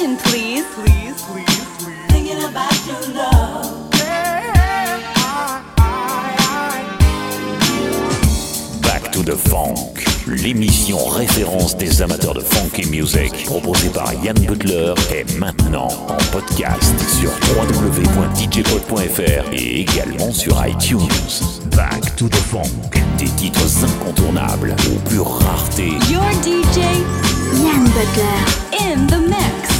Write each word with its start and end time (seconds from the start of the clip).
please. 0.00 0.16
Please, 0.16 0.64
please, 0.74 1.54
please. 1.78 1.96
Back 8.82 9.12
to 9.12 9.22
the 9.22 9.36
Funk, 9.36 10.02
l'émission 10.26 11.04
référence 11.04 11.76
des 11.76 12.00
amateurs 12.00 12.32
de 12.32 12.40
funky 12.40 12.88
music, 12.88 13.44
proposée 13.44 13.90
par 13.90 14.14
Yann 14.24 14.38
Butler, 14.38 14.94
est 15.14 15.36
maintenant 15.38 15.88
en 16.08 16.16
podcast 16.32 16.94
sur 17.20 17.30
www.djpod.fr 17.58 19.52
et 19.52 19.80
également 19.80 20.32
sur 20.32 20.66
iTunes. 20.66 21.08
Back 21.76 22.16
to 22.16 22.26
the 22.28 22.36
Funk, 22.36 22.90
des 23.18 23.28
titres 23.28 23.84
incontournables 23.84 24.74
aux 24.90 24.98
pure 25.10 25.28
rareté. 25.28 25.88
Your 26.10 26.24
DJ, 26.42 26.78
Yann 27.62 27.84
Butler, 27.84 28.40
in 28.80 29.06
the 29.06 29.18
mix. 29.28 29.79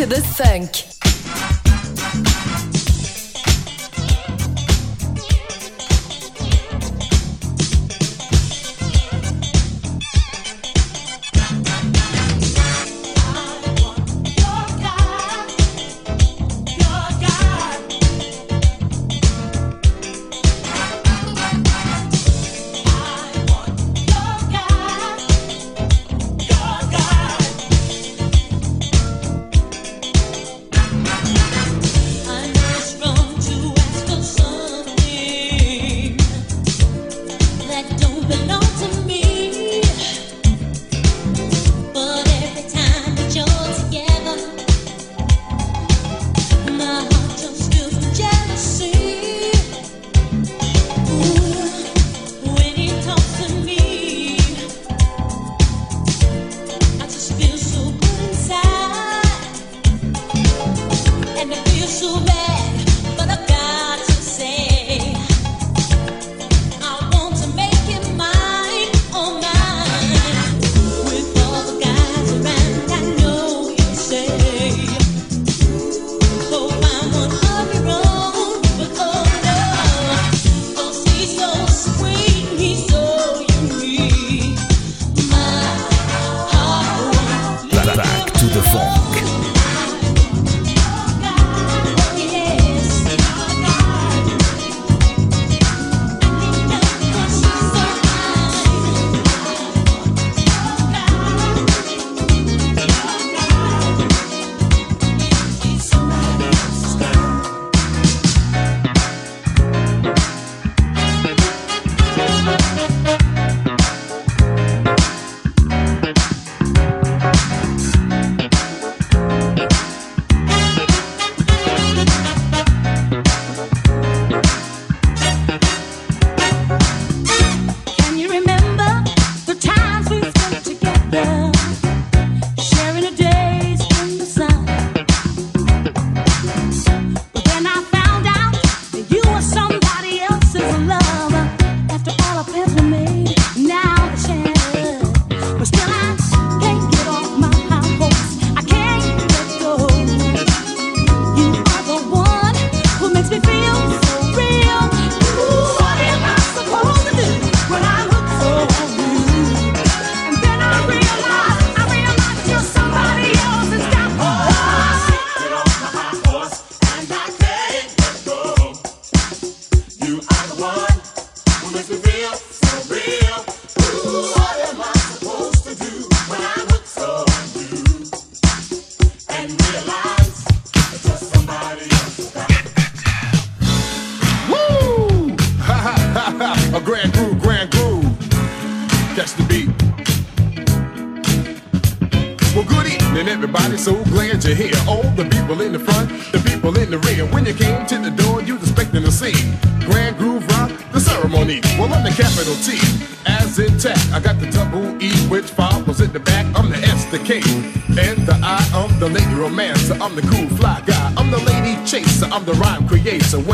to 0.00 0.06
the 0.06 0.22
funk. 0.22 0.99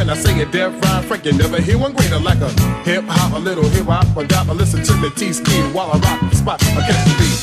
and 0.08 0.17
I 0.17 0.23
sing 0.23 0.41
a 0.41 0.47
dead 0.47 0.73
rhyme. 0.85 1.03
Frank, 1.03 1.25
you 1.25 1.32
never 1.32 1.61
hear 1.61 1.79
one 1.79 1.93
greater 1.93 2.20
like 2.20 2.41
a 2.41 2.49
hip 2.85 3.05
hop, 3.08 3.32
a 3.32 3.38
little 3.41 3.69
hip 3.69 3.87
hop, 3.87 4.17
a 4.17 4.25
dop. 4.25 4.49
I 4.49 4.53
listen 4.53 4.85
to 4.85 4.93
the 5.00 5.11
T 5.11 5.32
ski 5.32 5.62
while 5.73 5.91
I 5.91 5.99
rock 5.99 6.20
the 6.31 6.37
spot. 6.37 6.62
I 6.62 6.87
catch 6.87 7.05
the 7.08 7.14
beat. 7.19 7.43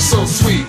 So 0.00 0.24
sweet. 0.24 0.66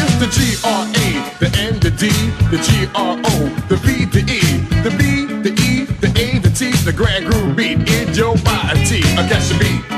It's 0.00 0.16
the 0.18 0.28
G 0.32 0.56
R 0.64 0.86
A, 0.86 1.08
the 1.38 1.50
N, 1.58 1.78
the 1.80 1.90
D, 1.90 2.08
the 2.50 2.58
G 2.62 2.88
R 2.94 3.18
O, 3.22 3.48
the 3.68 3.76
B, 3.84 4.06
the 4.06 4.20
E, 4.20 4.40
the 4.82 4.90
B, 4.96 5.26
the 5.42 5.52
E, 5.60 5.84
the 6.00 6.08
A, 6.18 6.38
the 6.38 6.50
T, 6.50 6.70
the 6.84 6.92
grand 6.92 7.26
groove 7.26 7.54
beat 7.54 7.86
in 7.86 8.14
your 8.14 8.36
body. 8.38 9.02
I 9.18 9.28
catch 9.28 9.48
the 9.48 9.58
beat. 9.58 9.89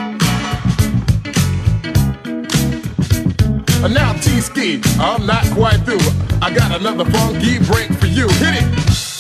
I'm 4.99 5.25
not 5.25 5.45
quite 5.53 5.77
through. 5.85 6.01
I 6.43 6.53
got 6.53 6.81
another 6.81 7.05
funky 7.05 7.59
break 7.61 7.93
for 7.93 8.07
you. 8.07 8.27
Hit 8.29 8.63
it. 8.63 9.12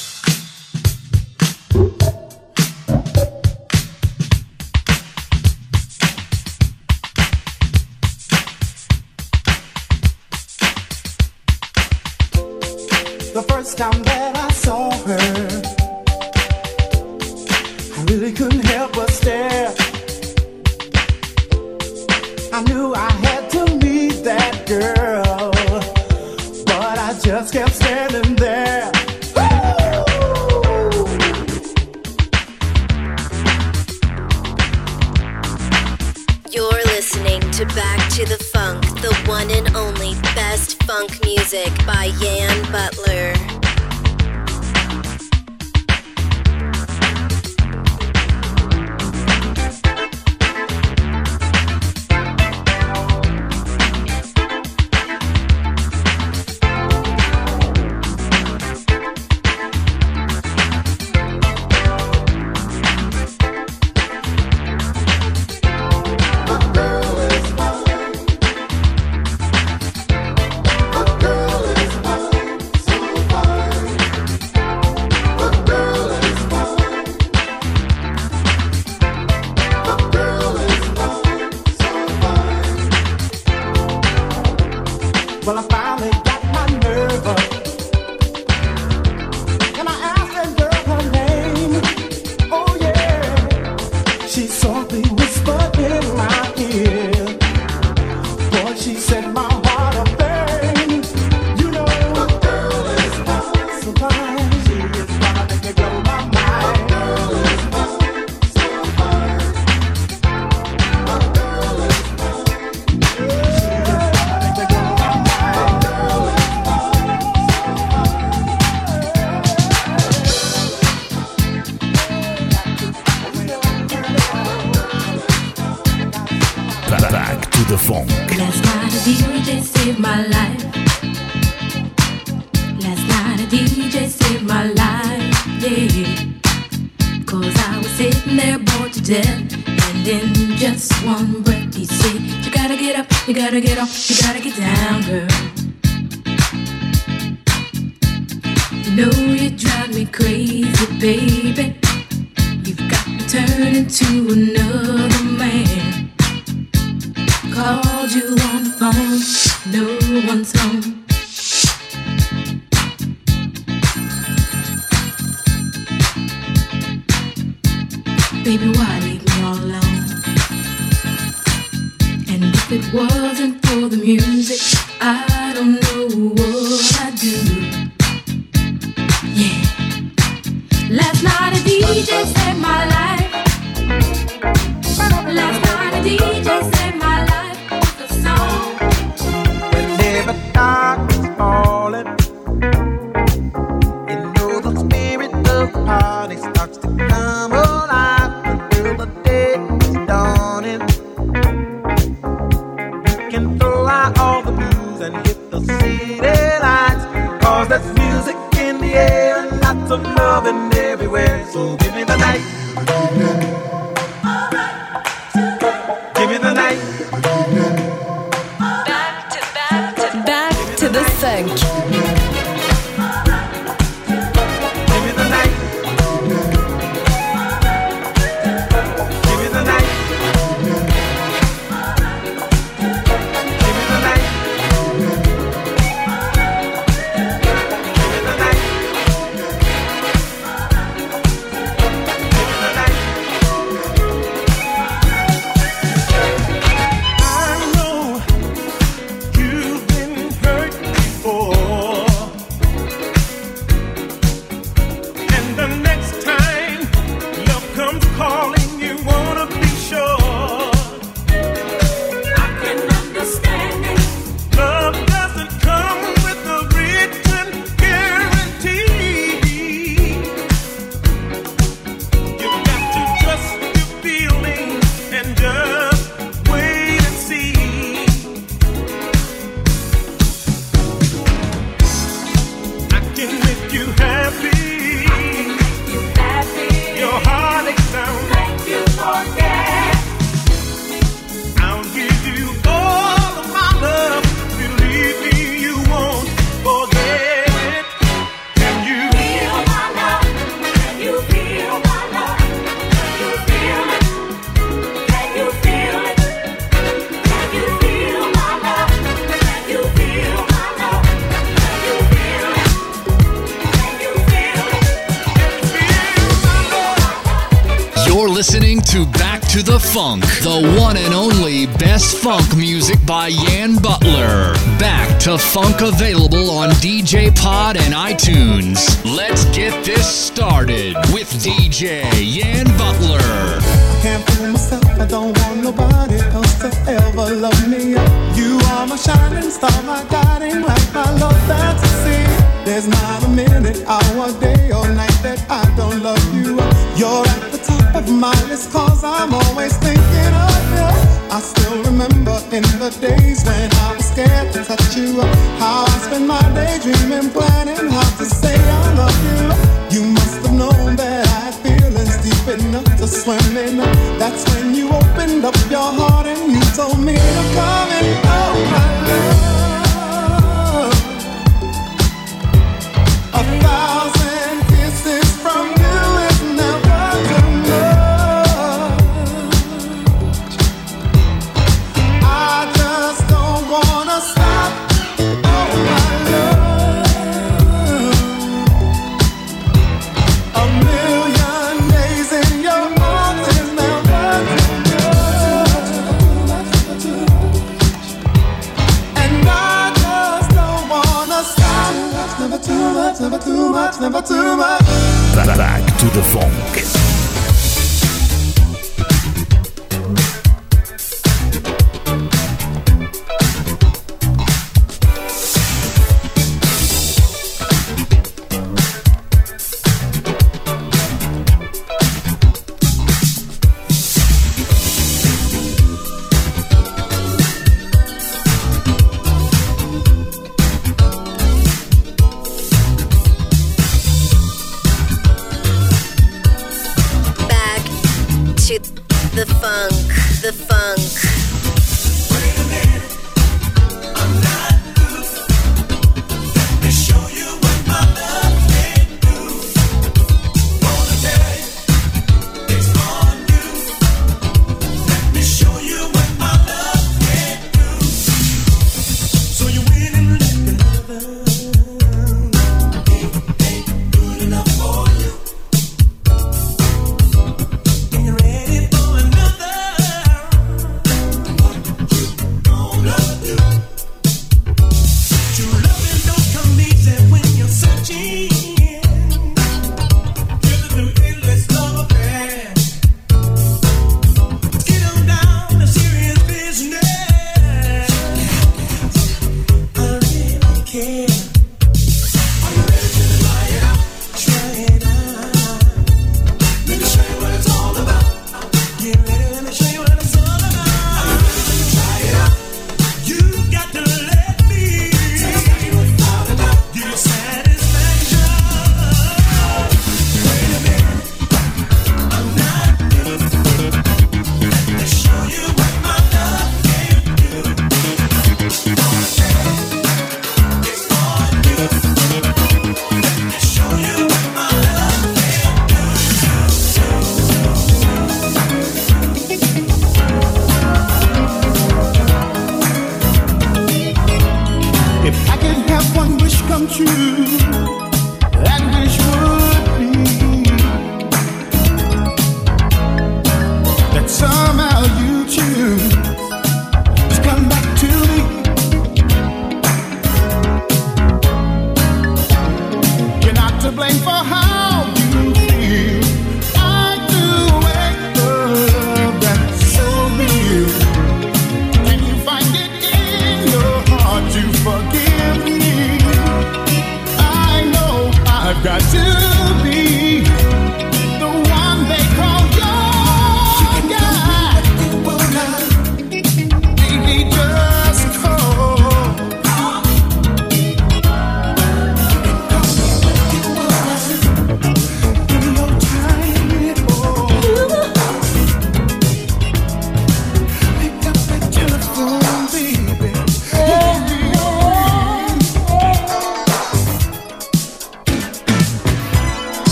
funk 322.12 322.56
music 322.56 322.98
by 323.06 323.28
Yann 323.28 323.76
Butler. 323.76 324.54
Back 324.78 325.18
to 325.20 325.38
funk 325.38 325.80
available 325.80 326.50
on 326.50 326.70
DJ 326.80 327.34
Pod 327.34 327.76
and 327.76 327.94
iTunes. 327.94 328.78
Let's 329.04 329.44
get 329.56 329.84
this 329.84 330.06
started 330.06 330.94
with 331.12 331.28
DJ 331.42 332.04
Yann 332.20 332.66
Butler. 332.76 333.18
I 333.18 334.00
can't 334.02 334.30
fool 334.30 334.48
myself, 334.52 334.84
I 335.00 335.06
don't 335.06 335.36
want 335.38 335.62
nobody 335.62 336.20
else 336.34 336.58
to 336.60 336.70
ever 336.90 337.34
love 337.34 337.68
me. 337.68 337.90
You 338.36 338.58
are 338.72 338.86
my 338.86 338.96
shining 338.96 339.50
star, 339.50 339.82
my 339.82 340.04
guiding 340.10 340.62
light, 340.62 340.90
my 340.94 341.10
love 341.18 341.40
fantasy. 341.46 342.22
There's 342.64 342.88
not 342.88 343.24
a 343.24 343.28
minute, 343.28 343.84
hour, 343.86 344.32
day, 344.40 344.70
or 344.70 344.88
night 344.88 345.18
that 345.22 345.44
I 345.50 345.64
don't 345.76 346.02
love 346.02 346.22
you. 346.34 346.56
You're 346.96 347.26
at 347.26 347.52
the 347.52 347.58
top 347.58 347.94
of 347.96 348.08
my 348.10 348.34
list. 348.48 348.72
Call 348.72 348.91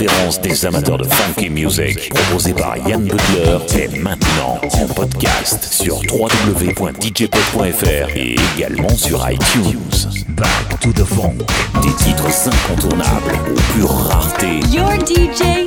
conférence 0.00 0.40
des 0.40 0.64
amateurs 0.64 0.96
de 0.96 1.04
funky 1.04 1.50
music 1.50 2.08
proposée 2.08 2.54
par 2.54 2.74
Yann 2.88 3.04
Butler 3.04 3.58
est 3.78 3.98
maintenant 3.98 4.58
en 4.72 4.86
podcast 4.94 5.62
sur 5.62 5.96
www.djpod.fr 6.10 8.08
et 8.16 8.34
également 8.56 8.88
sur 8.88 9.22
iTunes. 9.30 10.24
Back 10.28 10.80
to 10.80 10.90
the 10.92 11.04
Funk, 11.04 11.44
des 11.82 11.92
titres 12.02 12.30
incontournables 12.48 13.34
aux 13.50 13.60
pures 13.74 13.90
raretés. 13.90 14.60
Your 14.72 14.92
DJ 15.04 15.66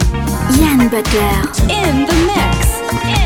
Yann 0.60 0.90
Butler 0.90 1.44
in 1.70 2.06
the 2.08 2.16
mix. 2.26 3.23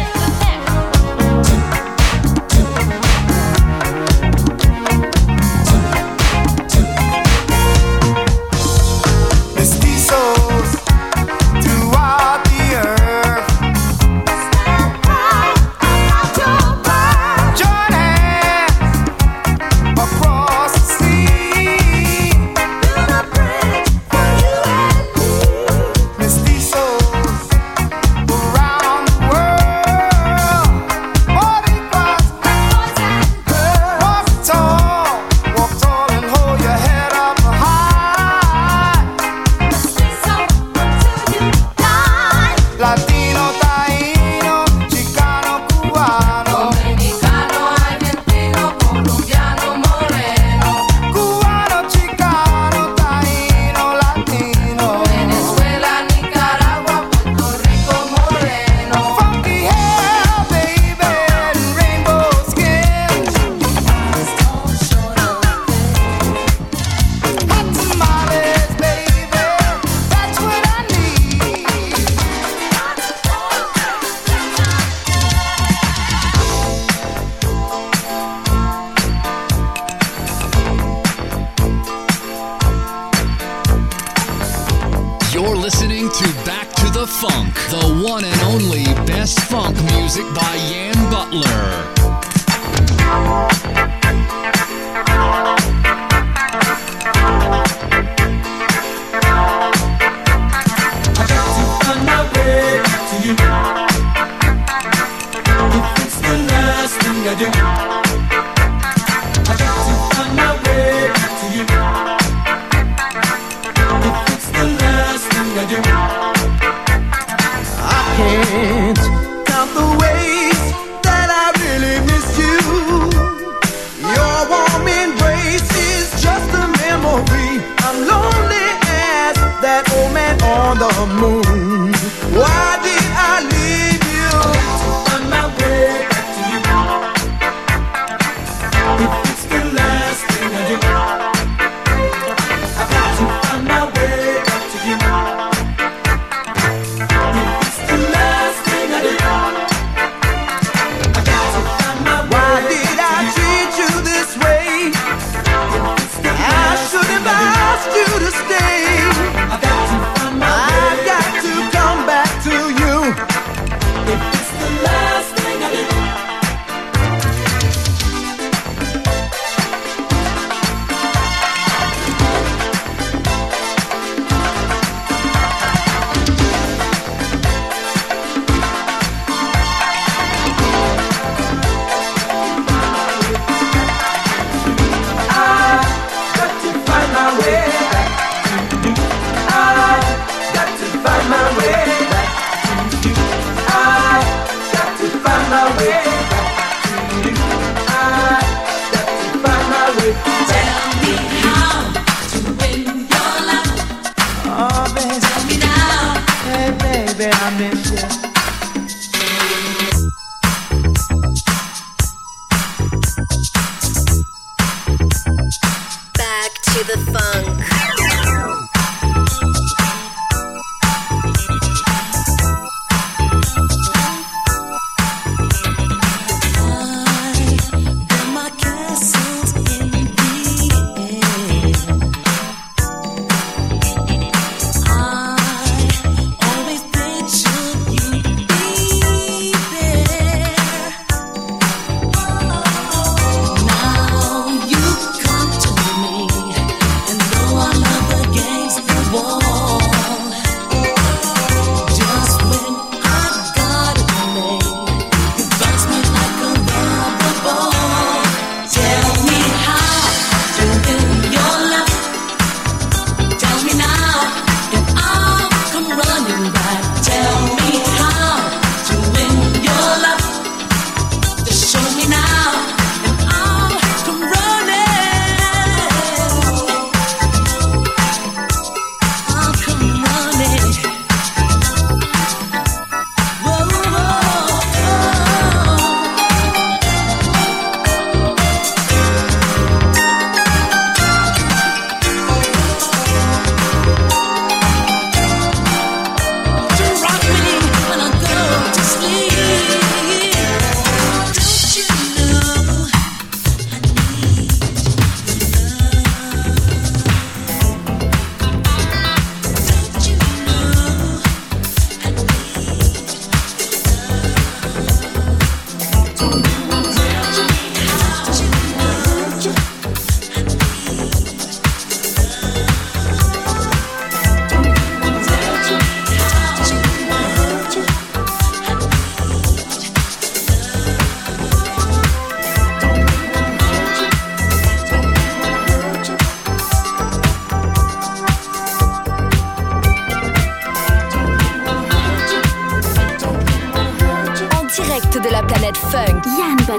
the 216.87 216.97
fun. 217.11 217.26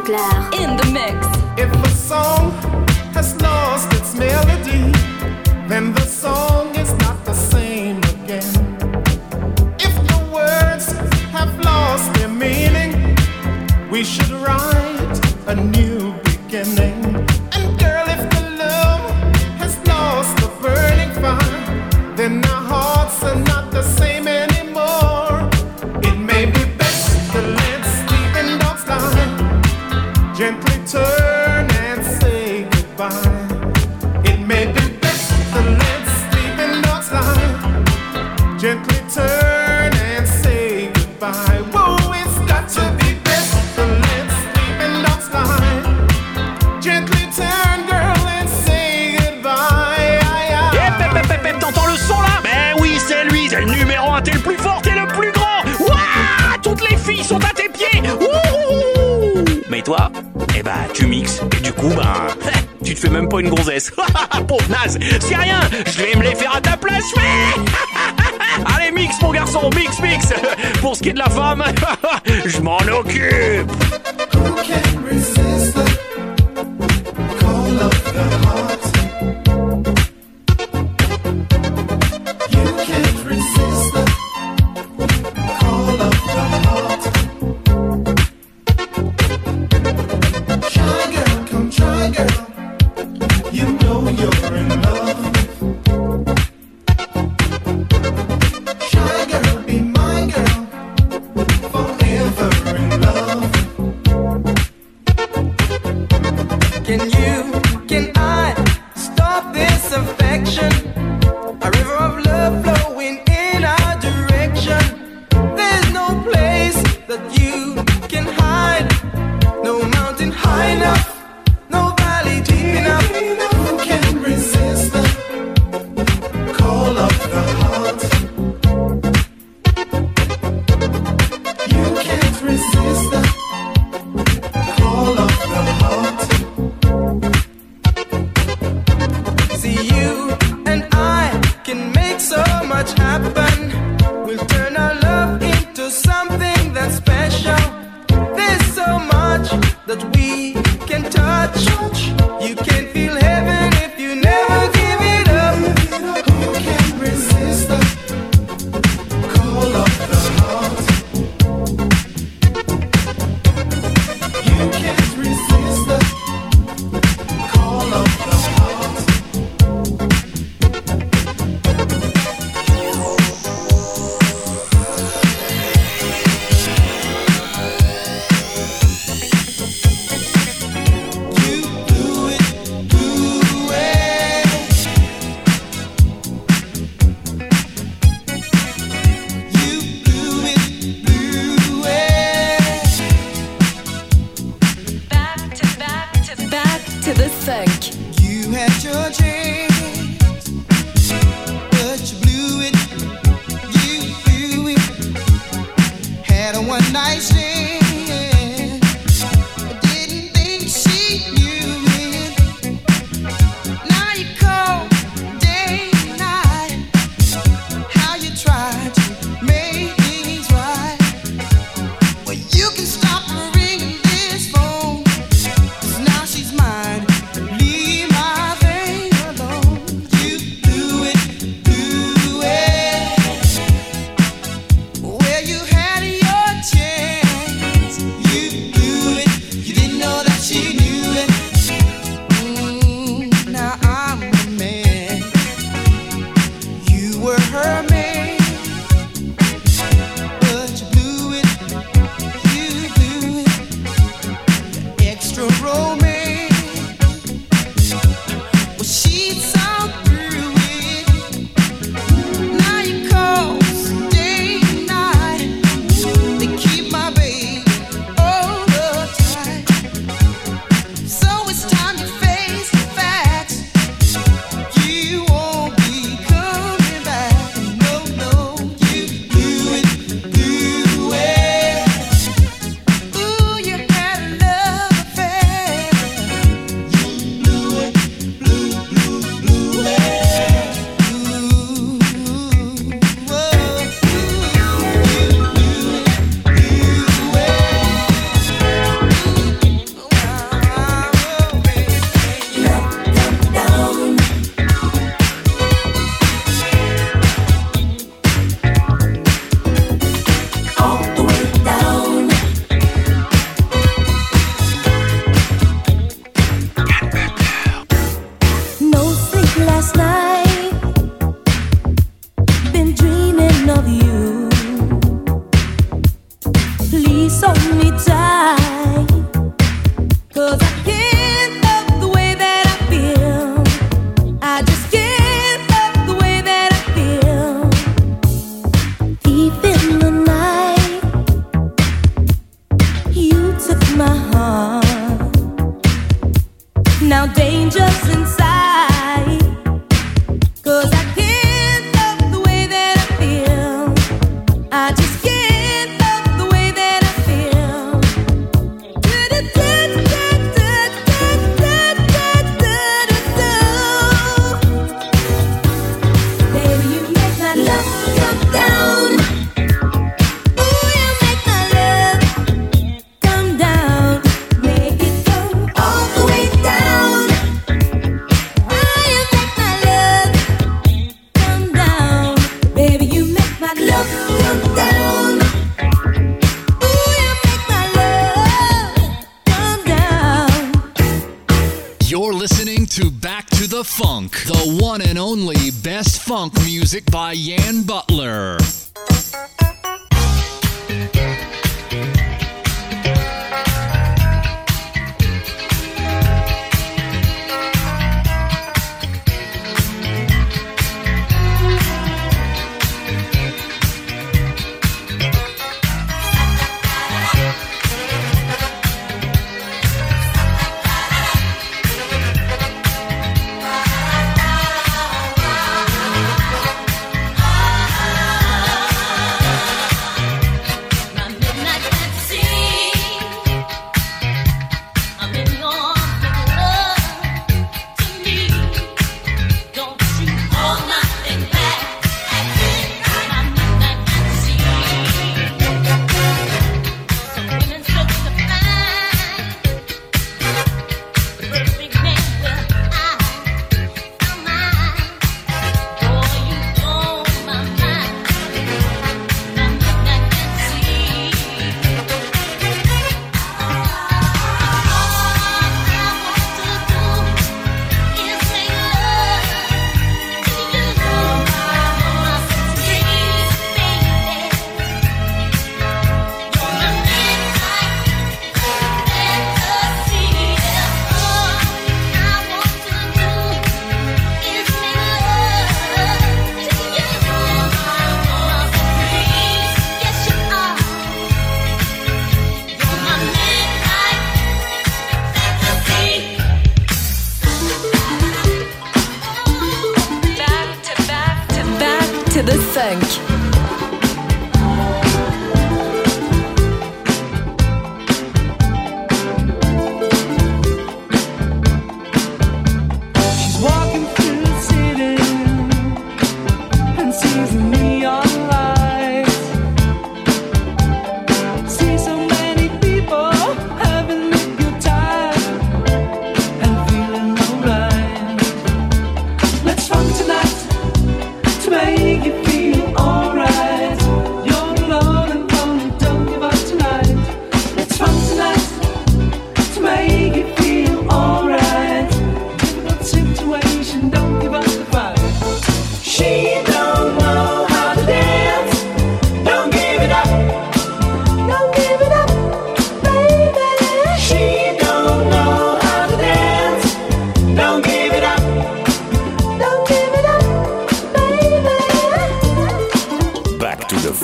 Butler. 0.08 0.48
In 0.54 0.76
the 0.78 0.86
mix. 0.90 1.26
If 1.58 1.70
a 1.84 1.88
song 1.90 2.47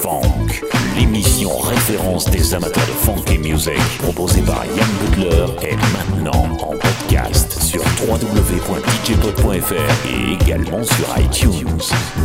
Funk, 0.00 0.62
l'émission 0.96 1.56
référence 1.58 2.24
des 2.26 2.52
amateurs 2.54 2.86
de 2.86 2.92
funk 2.92 3.22
et 3.32 3.38
music, 3.38 3.78
proposée 3.98 4.42
par 4.42 4.64
Yann 4.66 4.88
Butler, 5.00 5.46
est 5.62 5.76
maintenant 5.92 6.56
en 6.60 6.76
podcast 6.76 7.62
sur 7.62 7.80
www.djpod.fr 8.02 9.74
et 10.08 10.32
également 10.34 10.82
sur 10.82 11.06
iTunes. 11.18 11.78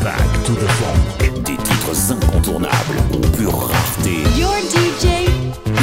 Back 0.04 0.44
to 0.46 0.54
the 0.54 0.68
Funk, 0.68 1.30
des 1.46 1.58
titres 1.58 2.12
incontournables 2.12 2.98
ou 3.14 3.20
pure 3.38 3.58
rareté. 3.58 4.24
Your 4.38 4.56
DJ, 4.70 5.30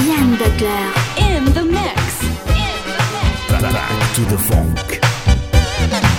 Yann 0.06 0.36
Butler, 0.36 0.92
in 1.18 1.44
the 1.52 1.64
mix. 1.64 2.22
In 2.48 3.58
the. 3.58 3.62
Back 3.62 4.14
to 4.14 4.22
the 4.22 4.38
Funk. 4.38 5.00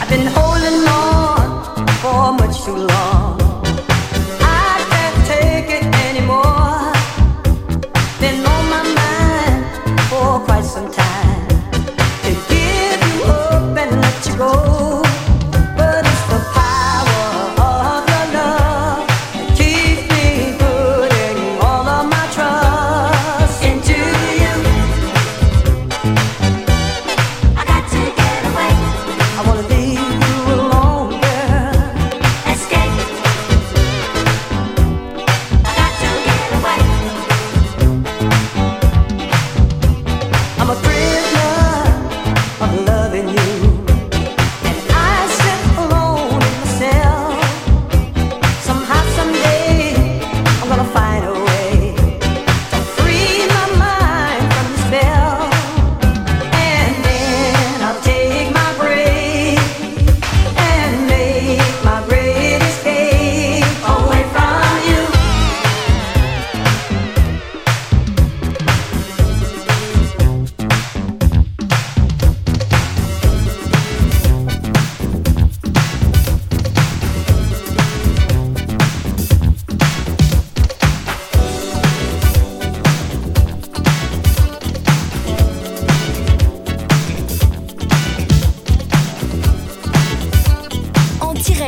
I've 0.02 0.10
been 0.10 0.28
holding 0.28 0.88
on 0.88 1.88
for 2.02 2.32
much 2.34 2.64
too 2.64 2.76
long. 2.76 3.17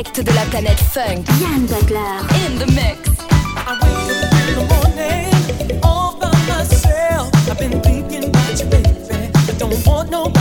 direct 0.03 0.21
de 0.21 0.31
la 0.33 0.45
planète 0.49 0.79
funk. 0.79 1.27
Yann 1.41 1.65
Butler. 1.65 2.21
In 2.45 2.57
the 2.59 2.65
mix. 2.71 2.97
I've 7.49 7.57
been 7.57 7.81
thinking 7.81 8.25
about 8.25 8.59
you, 8.59 8.65
baby. 8.67 8.89
I 9.35 9.51
don't 9.57 9.85
want 9.85 10.09
nobody. 10.11 10.38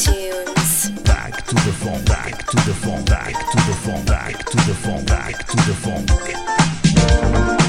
Back 0.00 1.44
to 1.44 1.54
the 1.54 1.74
phone, 1.78 2.02
back 2.06 2.46
to 2.46 2.56
the 2.56 2.72
phone, 2.72 3.04
back 3.04 3.34
to 3.34 3.56
the 3.66 3.74
phone, 3.82 4.04
back 4.06 4.46
to 4.46 4.56
the 4.56 4.74
phone, 4.74 5.04
back 5.04 5.46
to 5.46 5.56
the 5.56 5.74
phone. 5.74 7.59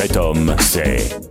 Cet 0.00 0.16
homme, 0.16 0.54
c'est 0.60 1.27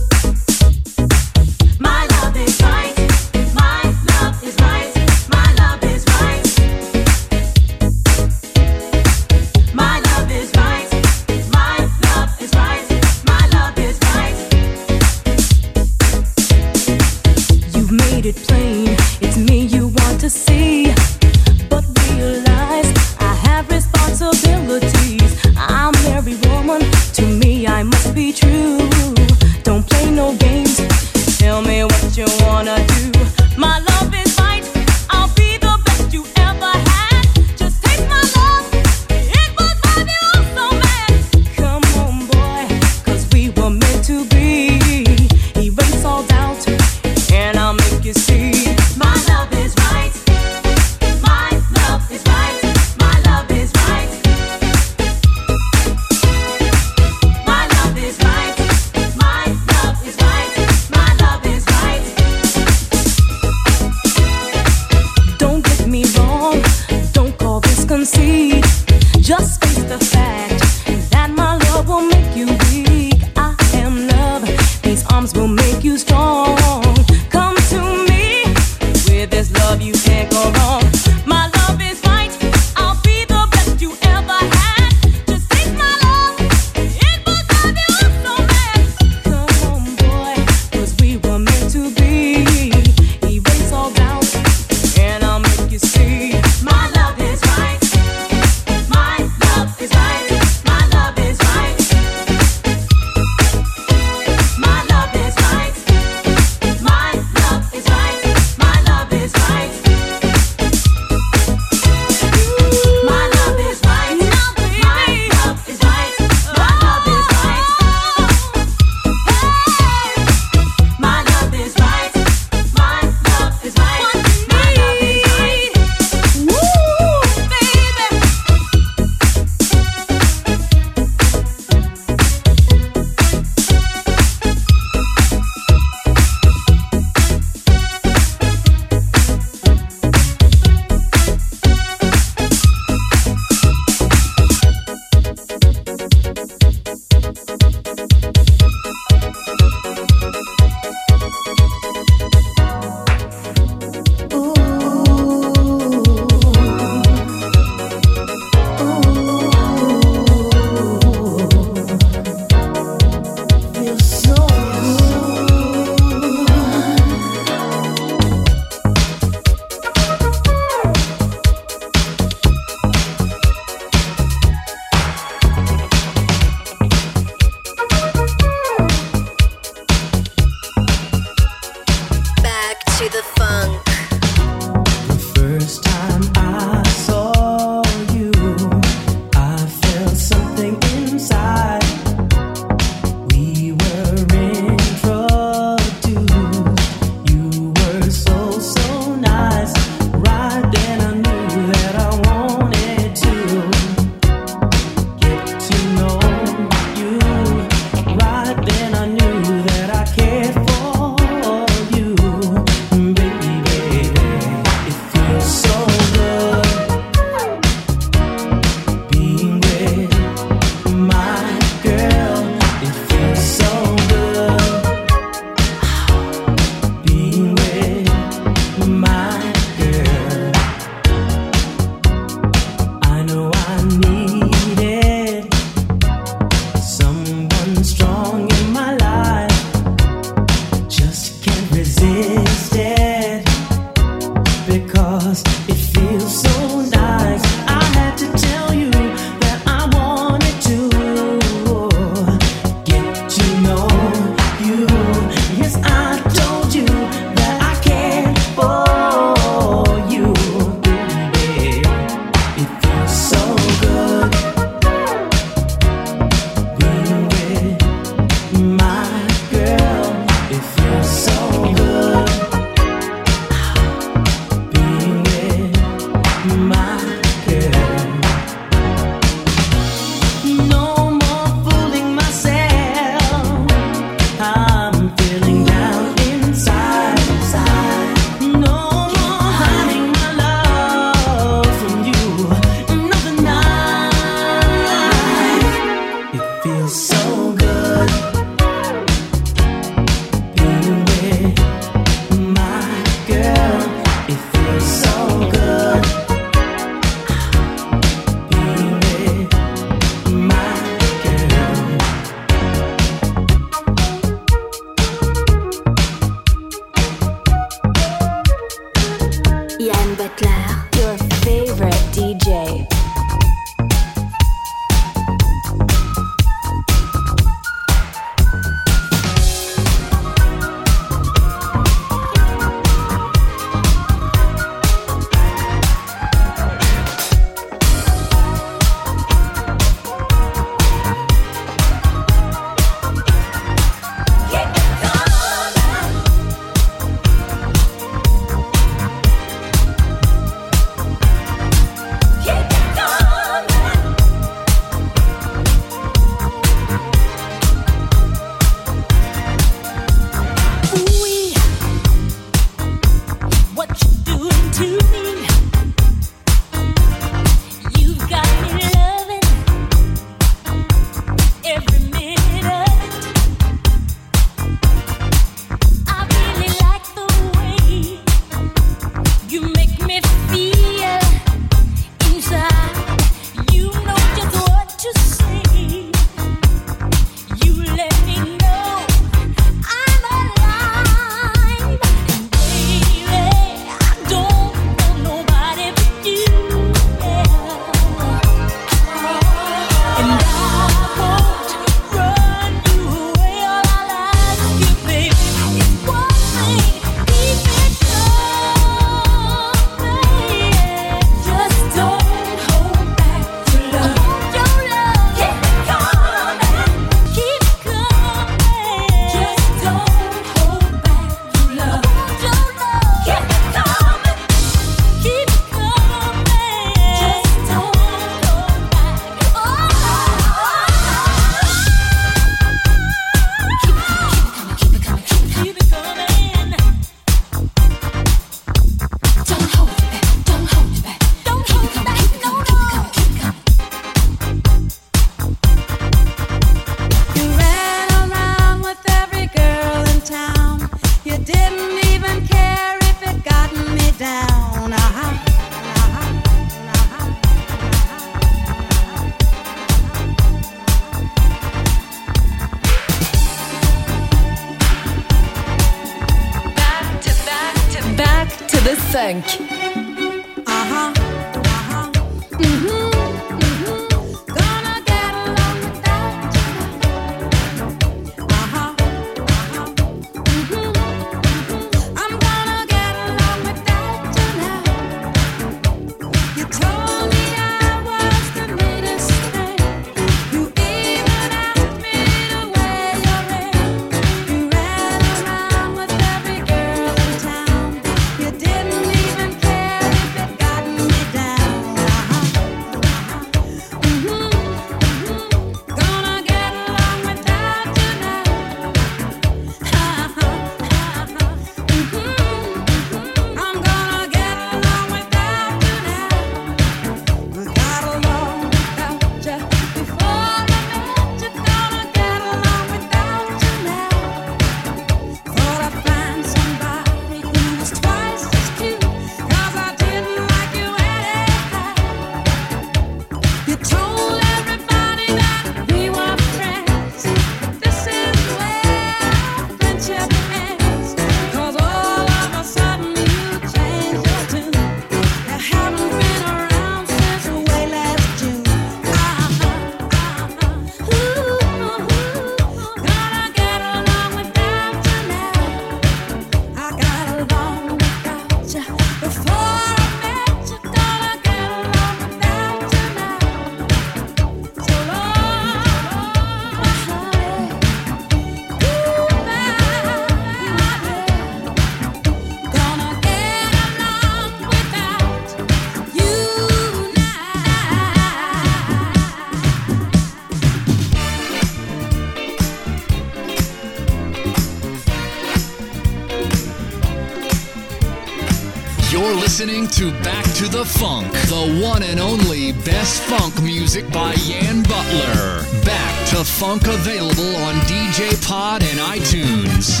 listening 589.60 589.86
to 589.88 590.10
Back 590.22 590.44
to 590.54 590.68
the 590.68 590.86
Funk, 590.86 591.30
the 591.32 591.82
one 591.84 592.02
and 592.02 592.18
only 592.18 592.72
best 592.72 593.22
funk 593.24 593.62
music 593.62 594.10
by 594.10 594.32
Yann 594.32 594.82
Butler. 594.84 595.66
Back 595.84 596.28
to 596.30 596.36
Funk 596.42 596.86
available 596.86 597.56
on 597.56 597.74
DJ 597.80 598.42
Pod 598.46 598.82
and 598.82 598.98
iTunes. 599.00 600.00